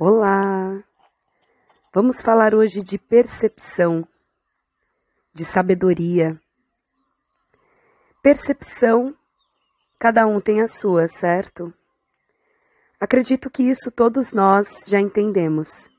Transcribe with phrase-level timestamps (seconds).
[0.00, 0.80] Olá!
[1.92, 4.06] Vamos falar hoje de percepção,
[5.34, 6.40] de sabedoria.
[8.22, 9.12] Percepção,
[9.98, 11.74] cada um tem a sua, certo?
[13.00, 15.90] Acredito que isso todos nós já entendemos.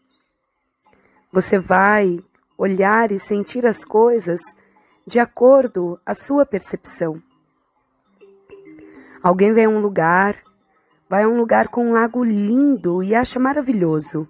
[1.29, 2.23] Você vai
[2.57, 4.39] olhar e sentir as coisas
[5.05, 7.21] de acordo à sua percepção.
[9.21, 10.41] Alguém vem a um lugar
[11.09, 14.29] vai a um lugar com um lago lindo e acha maravilhoso.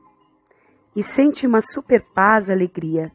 [0.95, 3.11] E sente uma super paz, alegria.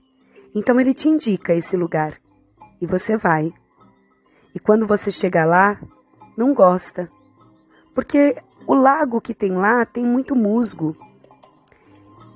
[0.54, 2.14] Então ele te indica esse lugar.
[2.80, 3.52] E você vai.
[4.54, 5.80] E quando você chega lá,
[6.36, 7.08] não gosta.
[7.94, 8.36] Porque
[8.66, 10.94] o lago que tem lá tem muito musgo.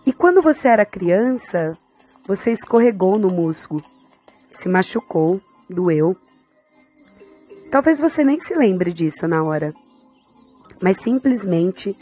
[0.06, 1.77] E quando você era criança,
[2.27, 3.83] você escorregou no musgo,
[4.50, 6.16] se machucou, doeu.
[7.70, 9.74] Talvez você nem se lembre disso na hora
[10.80, 11.96] mas simplesmente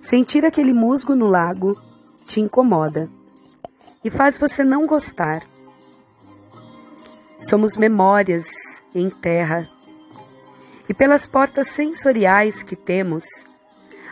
[0.00, 1.80] sentir aquele musgo no lago
[2.24, 3.08] te incomoda
[4.04, 5.42] e faz você não gostar.
[7.38, 8.46] Somos memórias
[8.94, 9.68] em terra
[10.90, 13.24] e pelas portas sensoriais que temos,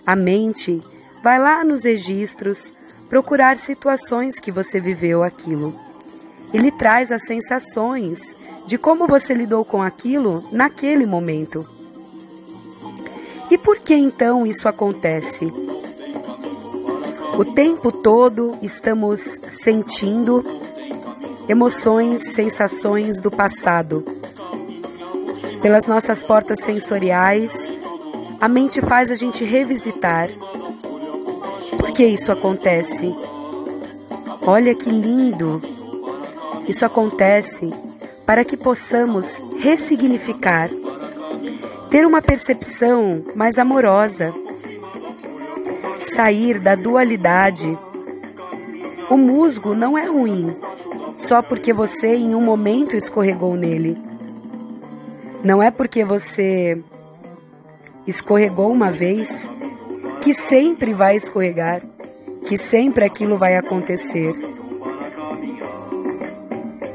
[0.07, 0.81] a mente
[1.25, 2.73] vai lá nos registros
[3.09, 5.75] procurar situações que você viveu aquilo.
[6.53, 11.69] E lhe traz as sensações de como você lidou com aquilo naquele momento.
[13.51, 15.47] E por que então isso acontece?
[17.39, 20.45] O tempo todo estamos sentindo
[21.49, 24.05] emoções, sensações do passado.
[25.63, 27.73] Pelas nossas portas sensoriais,
[28.41, 30.29] a mente faz a gente revisitar.
[31.77, 33.15] Por que isso acontece?
[34.43, 35.61] Olha que lindo!
[36.69, 37.73] Isso acontece
[38.27, 40.71] para que possamos ressignificar
[41.91, 44.35] ter uma percepção mais amorosa,
[46.01, 47.79] sair da dualidade.
[49.11, 50.55] O musgo não é ruim
[51.17, 53.99] só porque você em um momento escorregou nele.
[55.43, 56.83] Não é porque você
[58.07, 59.51] escorregou uma vez
[60.21, 61.83] que sempre vai escorregar,
[62.47, 64.33] que sempre aquilo vai acontecer.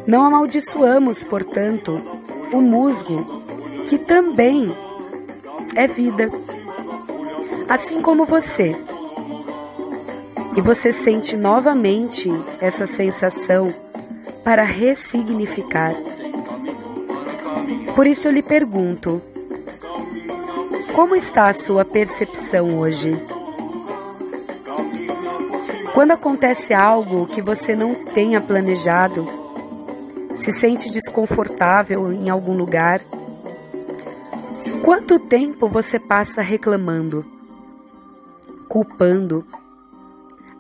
[0.06, 2.02] Não amaldiçoamos, portanto,
[2.52, 3.42] o musgo,
[3.86, 4.74] que também
[5.76, 6.30] é vida.
[7.68, 8.76] Assim como você.
[10.56, 12.30] E você sente novamente
[12.62, 13.74] essa sensação
[14.44, 15.94] para ressignificar.
[17.96, 19.22] Por isso eu lhe pergunto:
[20.94, 23.14] como está a sua percepção hoje?
[25.94, 29.28] Quando acontece algo que você não tenha planejado,
[30.36, 33.00] se sente desconfortável em algum lugar,
[34.84, 37.26] Quanto tempo você passa reclamando,
[38.68, 39.46] culpando,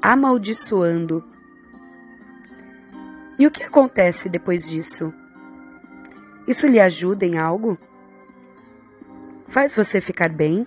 [0.01, 1.23] amaldiçoando?
[3.39, 5.13] E o que acontece depois disso?
[6.47, 7.77] Isso lhe ajuda em algo?
[9.47, 10.65] Faz você ficar bem?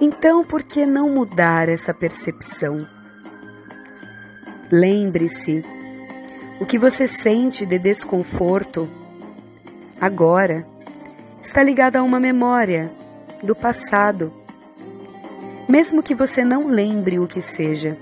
[0.00, 2.88] Então, por que não mudar essa percepção?
[4.70, 5.62] Lembre-se,
[6.60, 8.88] o que você sente de desconforto
[10.00, 10.71] agora
[11.42, 12.90] está ligada a uma memória
[13.42, 14.32] do passado,
[15.68, 17.98] mesmo que você não lembre o que seja.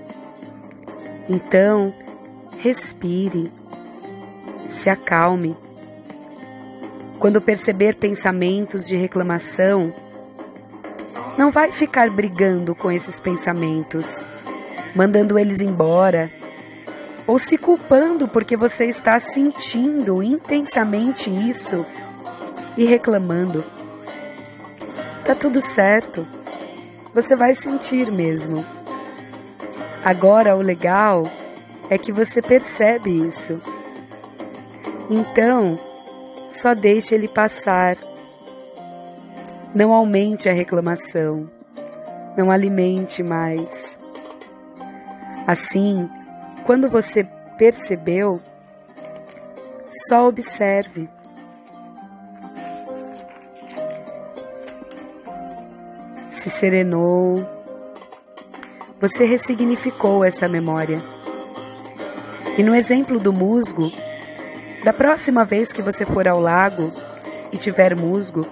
[1.27, 1.93] Então,
[2.59, 3.51] respire,
[4.69, 5.57] se acalme.
[7.19, 9.93] Quando perceber pensamentos de reclamação,
[11.39, 14.27] não vai ficar brigando com esses pensamentos,
[14.95, 16.31] mandando eles embora,
[17.27, 21.87] ou se culpando porque você está sentindo intensamente isso
[22.77, 23.65] e reclamando.
[25.25, 26.27] Tá tudo certo.
[27.15, 28.65] Você vai sentir mesmo.
[30.05, 31.31] Agora o legal
[31.89, 33.61] é que você percebe isso.
[35.11, 35.79] Então,
[36.49, 37.97] só deixe ele passar.
[39.75, 41.51] Não aumente a reclamação.
[42.37, 43.99] Não alimente mais.
[45.47, 46.09] Assim,
[46.65, 47.25] quando você
[47.59, 48.41] percebeu,
[50.09, 51.09] só observe.
[56.41, 57.47] Se serenou,
[58.99, 60.99] você ressignificou essa memória.
[62.57, 63.93] E no exemplo do musgo,
[64.83, 66.91] da próxima vez que você for ao lago
[67.53, 68.47] e tiver musgo,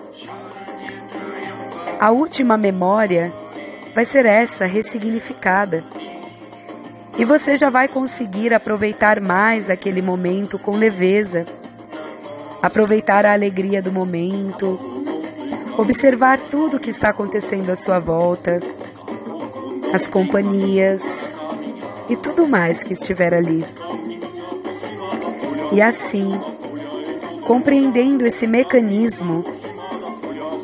[1.99, 3.33] a última memória
[3.95, 5.83] vai ser essa ressignificada.
[7.17, 11.47] E você já vai conseguir aproveitar mais aquele momento com leveza,
[12.61, 14.98] aproveitar a alegria do momento,
[15.79, 18.61] observar tudo o que está acontecendo à sua volta.
[19.91, 21.33] as companhias
[22.11, 23.65] e tudo mais que estiver ali.
[25.73, 26.39] E assim,
[27.47, 29.43] compreendendo esse mecanismo,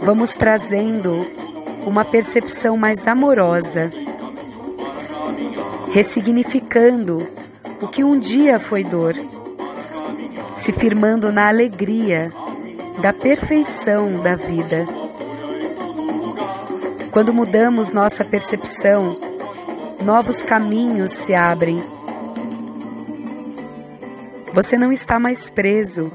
[0.02, 1.26] vamos trazendo
[1.86, 3.90] uma percepção mais amorosa,
[5.90, 7.26] ressignificando
[7.80, 9.14] o que um dia foi dor,
[10.54, 12.30] se firmando na alegria
[13.00, 14.86] da perfeição da vida.
[17.14, 19.16] Quando mudamos nossa percepção,
[20.02, 21.80] novos caminhos se abrem.
[24.52, 26.10] Você não está mais preso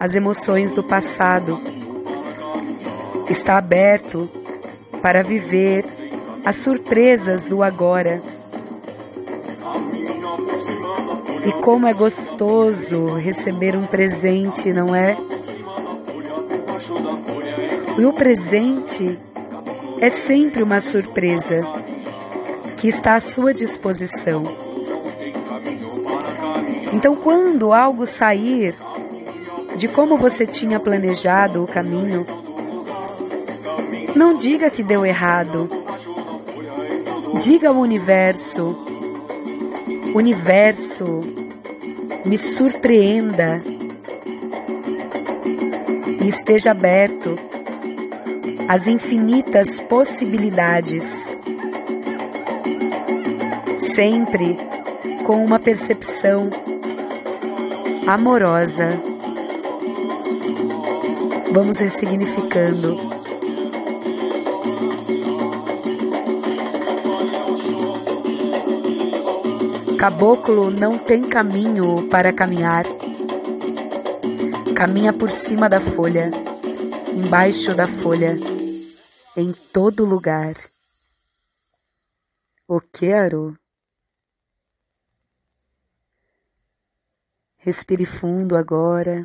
[0.00, 1.60] às emoções do passado.
[3.30, 4.28] Está aberto
[5.00, 5.84] para viver
[6.44, 8.20] as surpresas do agora.
[11.46, 15.16] E como é gostoso receber um presente, não é?
[17.96, 19.16] E o presente
[20.02, 21.60] é sempre uma surpresa
[22.76, 24.42] que está à sua disposição.
[26.92, 28.74] Então, quando algo sair
[29.76, 32.26] de como você tinha planejado o caminho,
[34.16, 35.68] não diga que deu errado.
[37.40, 38.76] Diga ao universo:
[40.16, 41.20] Universo,
[42.24, 43.62] me surpreenda
[46.20, 47.51] e esteja aberto
[48.72, 51.30] às infinitas possibilidades
[53.78, 54.56] sempre
[55.26, 56.48] com uma percepção
[58.06, 58.98] amorosa.
[61.52, 62.96] Vamos ressignificando.
[69.98, 72.86] Caboclo não tem caminho para caminhar.
[74.74, 76.30] Caminha por cima da folha,
[77.14, 78.34] embaixo da folha,
[79.36, 80.54] em todo lugar.
[82.68, 83.56] O quero.
[87.56, 89.22] Respire fundo agora.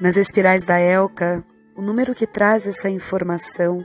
[0.00, 1.44] Nas espirais da Elka,
[1.76, 3.84] o número que traz essa informação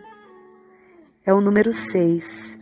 [1.26, 2.58] é o número 6.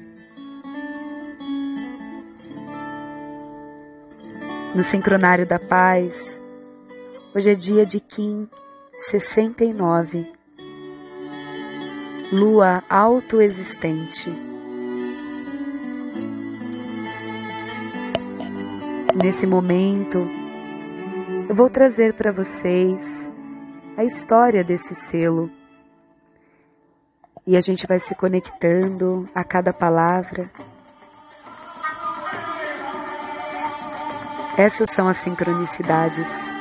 [4.74, 6.41] No sincronário da paz,
[7.34, 8.48] hoje é dia de Kim
[8.96, 10.32] 69.
[12.32, 14.30] Lua autoexistente.
[19.16, 20.20] Nesse momento,
[21.50, 23.30] eu vou trazer para vocês
[23.98, 25.50] a história desse selo.
[27.46, 30.50] E a gente vai se conectando a cada palavra.
[34.58, 36.61] Essas são as sincronicidades.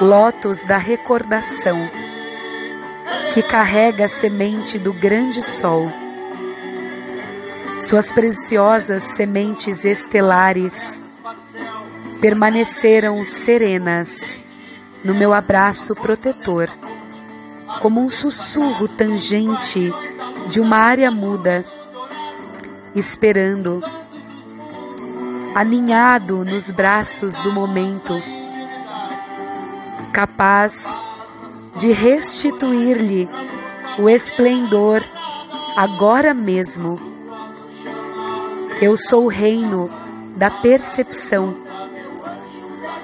[0.00, 1.90] lótus da recordação,
[3.32, 5.90] que carrega a semente do grande sol.
[7.80, 11.02] Suas preciosas sementes estelares
[12.20, 14.40] permaneceram serenas
[15.02, 16.70] no meu abraço protetor,
[17.80, 19.92] como um sussurro tangente
[20.48, 21.64] de uma área muda,
[22.94, 23.82] esperando
[25.54, 28.20] aninhado nos braços do momento,
[30.18, 30.84] capaz
[31.76, 33.28] de restituir-lhe
[34.00, 35.00] o esplendor
[35.76, 36.98] agora mesmo.
[38.82, 39.88] Eu sou o reino
[40.34, 41.56] da percepção,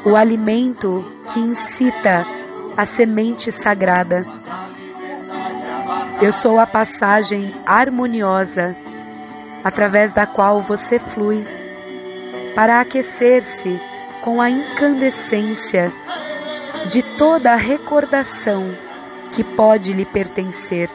[0.05, 2.27] o alimento que incita
[2.77, 4.27] a semente sagrada.
[6.21, 8.75] Eu sou a passagem harmoniosa
[9.63, 11.47] através da qual você flui
[12.57, 13.81] para aquecer-se
[14.21, 15.93] com a incandescência
[16.89, 18.77] de toda a recordação
[19.33, 20.91] que pode lhe pertencer.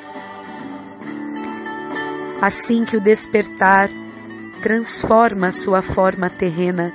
[2.42, 3.90] Assim que o despertar
[4.62, 6.94] transforma sua forma terrena,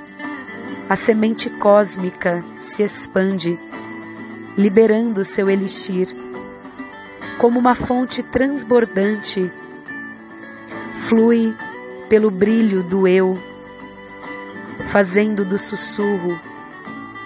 [0.89, 3.59] a semente cósmica se expande,
[4.57, 6.07] liberando seu elixir,
[7.37, 9.51] como uma fonte transbordante,
[11.07, 11.53] flui
[12.07, 13.37] pelo brilho do eu
[14.87, 16.39] fazendo do sussurro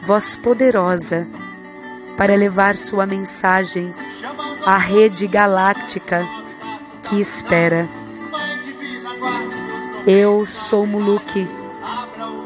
[0.05, 1.27] voz poderosa
[2.19, 3.95] para levar sua mensagem
[4.65, 6.27] à rede galáctica
[7.03, 7.87] que espera.
[10.05, 11.47] Eu sou Muluque,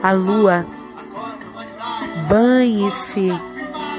[0.04, 0.64] a lua.
[2.30, 3.32] Banhe-se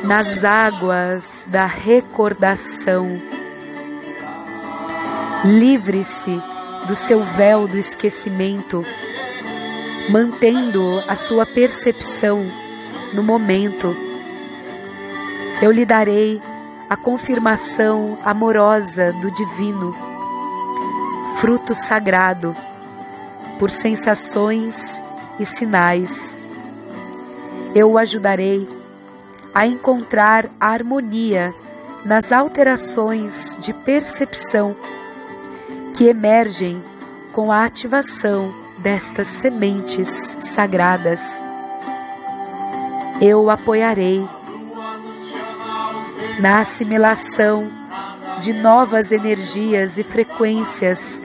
[0.04, 3.20] nas águas da recordação.
[5.44, 6.40] Livre-se
[6.86, 8.86] do seu véu do esquecimento,
[10.08, 12.46] mantendo a sua percepção
[13.12, 14.03] no momento.
[15.62, 16.40] Eu lhe darei
[16.88, 19.94] a confirmação amorosa do divino,
[21.36, 22.54] fruto sagrado,
[23.58, 25.02] por sensações
[25.38, 26.36] e sinais.
[27.74, 28.68] Eu o ajudarei
[29.54, 31.54] a encontrar a harmonia
[32.04, 34.76] nas alterações de percepção
[35.94, 36.82] que emergem
[37.32, 40.08] com a ativação destas sementes
[40.38, 41.42] sagradas.
[43.20, 44.28] Eu o apoiarei
[46.38, 47.68] na assimilação
[48.40, 51.22] de novas energias e frequências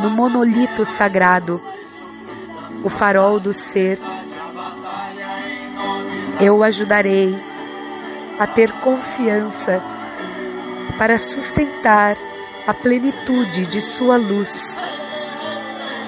[0.00, 1.60] no monolito sagrado,
[2.82, 3.98] o farol do ser.
[6.40, 7.36] Eu o ajudarei
[8.38, 9.82] a ter confiança
[10.98, 12.16] para sustentar
[12.66, 14.80] a plenitude de Sua luz.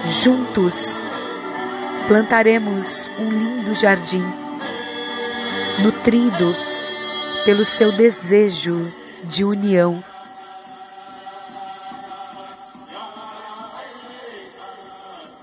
[0.04, 1.02] Juntos
[2.06, 4.24] plantaremos um lindo jardim,
[5.80, 6.54] nutrido
[7.46, 10.02] pelo seu desejo de união.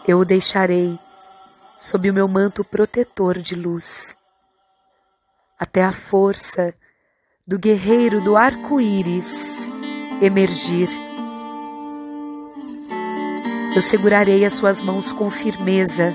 [0.05, 0.99] Eu o deixarei
[1.79, 4.17] sob o meu manto protetor de luz
[5.57, 6.73] até a força
[7.47, 9.65] do guerreiro do arco-íris
[10.21, 10.89] emergir.
[13.73, 16.13] Eu segurarei as suas mãos com firmeza,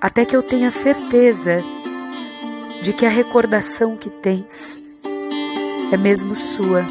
[0.00, 1.62] até que eu tenha certeza
[2.82, 4.80] de que a recordação que tens
[5.92, 6.84] é mesmo sua.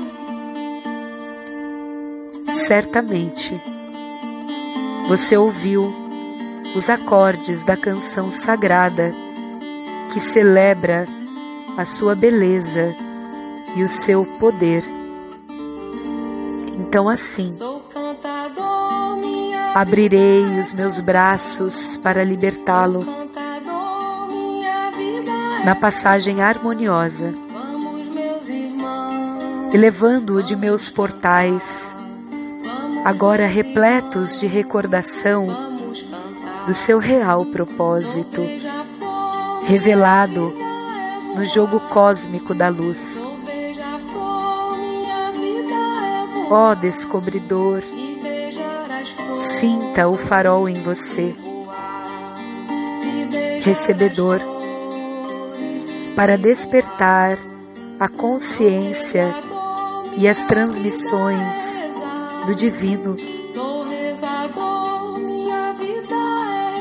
[2.53, 3.60] Certamente
[5.08, 5.94] você ouviu
[6.75, 9.12] os acordes da canção sagrada
[10.12, 11.08] que celebra
[11.77, 12.94] a sua beleza
[13.75, 14.84] e o seu poder.
[16.79, 17.51] Então, assim,
[19.74, 23.27] abrirei os meus braços para libertá-lo
[25.68, 27.36] na passagem harmoniosa,
[29.74, 31.94] elevando-o de meus portais,
[33.04, 35.46] agora repletos de recordação
[36.66, 38.42] do seu real propósito
[39.66, 40.54] revelado
[41.36, 43.22] no jogo cósmico da luz.
[46.50, 47.84] Ó oh, descobridor,
[49.60, 51.36] sinta o farol em você.
[53.66, 54.40] Recebedor,
[56.18, 57.38] para despertar
[58.00, 59.36] a consciência
[60.18, 61.86] e as transmissões
[62.48, 63.16] do divino.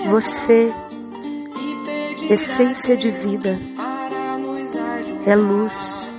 [0.09, 0.73] Você
[2.31, 3.59] essência de vida,
[5.27, 6.11] é luz,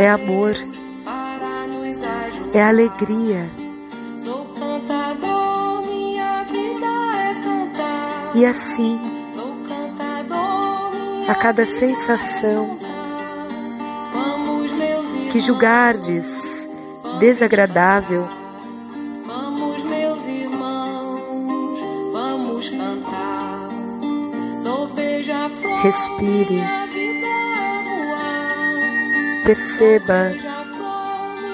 [0.00, 0.56] é amor,
[2.52, 3.48] é alegria.
[8.34, 9.13] E assim,
[11.28, 12.78] a cada sensação
[15.32, 16.68] que julgardes
[17.18, 18.28] desagradável,
[25.82, 26.62] Respire.
[29.44, 30.32] Perceba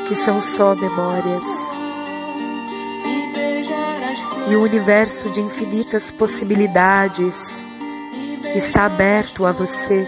[0.06, 1.44] que são só memórias.
[4.48, 7.60] E o universo de infinitas possibilidades
[8.54, 10.07] está aberto a você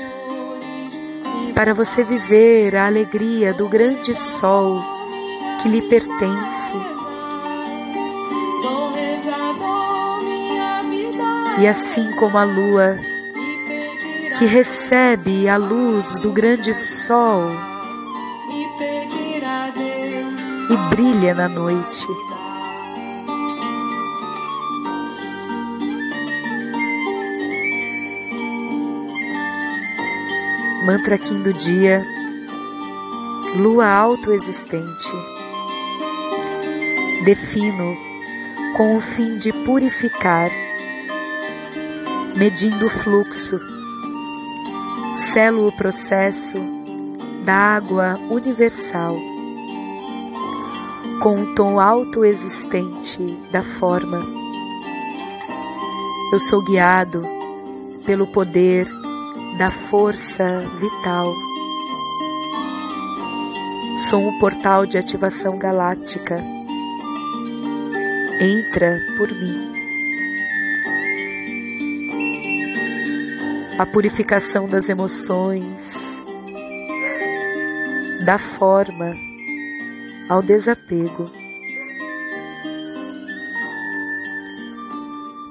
[1.55, 4.83] para você viver a alegria do grande sol
[5.61, 6.75] que lhe pertence.
[11.61, 12.97] E assim como a lua
[14.39, 17.51] que recebe a luz do grande sol
[20.71, 22.07] e brilha na noite.
[30.85, 32.05] Mantra Kim do dia,
[33.57, 35.13] lua autoexistente.
[37.25, 37.97] Defino
[38.77, 40.51] com o fim de purificar,
[42.37, 43.61] medindo o fluxo
[45.33, 46.59] selo o processo
[47.45, 49.17] da água universal
[51.23, 54.19] com o tom autoexistente da forma.
[56.33, 57.23] Eu sou guiado
[58.05, 58.89] pelo poder
[59.59, 61.35] da força vital.
[64.09, 66.37] Sou um portal de ativação galáctica.
[68.41, 69.73] Entra por mim.
[73.79, 76.23] A purificação das emoções,
[78.25, 79.15] da forma
[80.29, 81.31] ao desapego.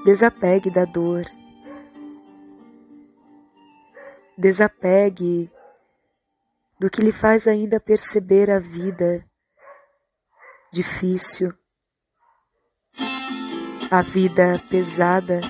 [0.04, 1.24] Desapegue da dor.
[4.42, 5.48] Desapegue
[6.76, 9.24] do que lhe faz ainda perceber a vida
[10.72, 11.54] difícil,
[13.88, 15.40] a vida pesada.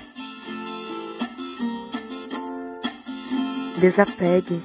[3.80, 4.62] Desapegue,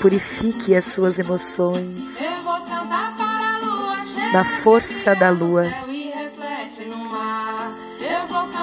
[0.00, 2.20] purifique as suas emoções.
[4.32, 5.66] Na força da lua.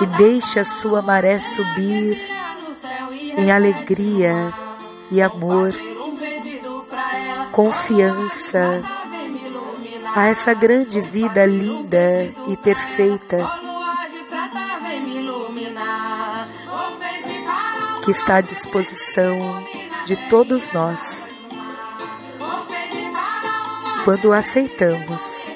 [0.02, 2.43] e deixe a sua maré subir
[3.38, 4.54] em alegria
[5.12, 5.74] e amor,
[7.52, 8.82] confiança
[10.16, 13.38] a essa grande vida linda e perfeita
[18.04, 19.64] que está à disposição
[20.06, 21.28] de todos nós
[24.04, 25.48] quando aceitamos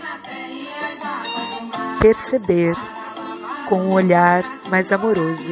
[1.99, 2.75] perceber
[3.67, 5.51] com um olhar mais amoroso.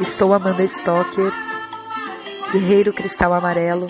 [0.00, 1.30] Estou Amanda Stocker,
[2.52, 3.86] Guerreiro Cristal Amarelo,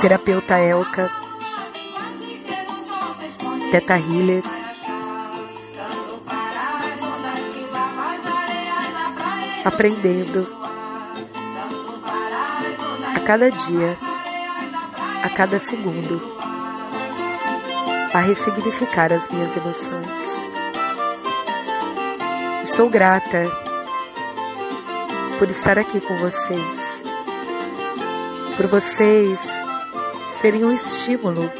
[0.00, 1.10] Terapeuta Elka,
[3.72, 4.44] Teta Healer,
[9.64, 10.46] aprendendo.
[13.16, 13.96] A cada dia,
[15.20, 16.22] a cada segundo,
[18.12, 20.34] a ressignificar as minhas emoções.
[22.64, 23.63] Sou grata
[25.44, 27.02] por estar aqui com vocês,
[28.56, 29.38] por vocês
[30.40, 31.52] serem um estímulo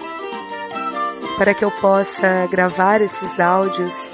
[1.37, 4.13] para que eu possa gravar esses áudios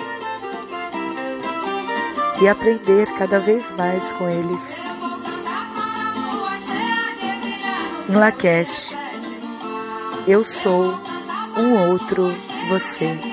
[2.43, 4.83] e aprender cada vez mais com eles.
[8.09, 8.93] Em Lakesh,
[10.27, 11.01] eu sou
[11.57, 12.27] um outro
[12.69, 13.30] você.